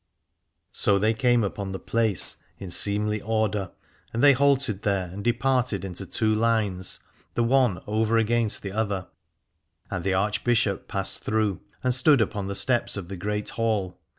So 0.71 0.97
they 0.97 1.13
came 1.13 1.43
upon 1.43 1.73
the 1.73 1.79
place 1.79 2.37
in 2.57 2.71
seemly 2.71 3.19
310 3.19 3.29
Alad 3.29 3.29
ore 3.29 3.39
order, 3.67 3.71
and 4.11 4.23
they 4.23 4.33
halted 4.33 4.81
there 4.81 5.05
and 5.11 5.23
departed 5.23 5.85
into 5.85 6.07
two 6.07 6.33
lines 6.33 7.01
the 7.35 7.43
one 7.43 7.83
over 7.85 8.17
against 8.17 8.63
the 8.63 8.71
other: 8.71 9.09
and 9.91 10.03
the 10.03 10.15
Archbishop 10.15 10.87
passed 10.87 11.21
through 11.23 11.61
and 11.83 11.93
stood 11.93 12.19
upon 12.19 12.47
the 12.47 12.55
steps 12.55 12.97
of 12.97 13.09
the 13.09 13.15
Great 13.15 13.49
Hall. 13.49 13.99